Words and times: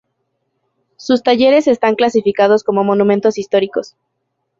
Sus 0.97 1.21
talleres 1.21 1.67
están 1.67 1.93
clasificados 1.93 2.63
como 2.63 2.83
monumentos 2.83 3.37
históricos. 3.37 3.95